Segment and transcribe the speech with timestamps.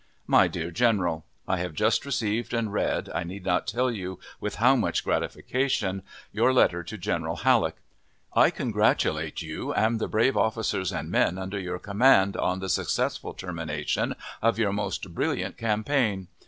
[0.25, 4.55] My DEAR GENERAL: I have just received and read, I need not tell you with
[4.55, 7.75] how mush gratification, your letter to General Halleck.
[8.35, 13.35] I congratulate you and the brave officers and men under your command on the successful
[13.35, 16.29] termination of your most brilliant campaign.